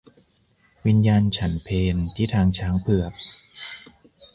[0.85, 3.13] วิญญาณฉันเพลที่ทางช้างเผือก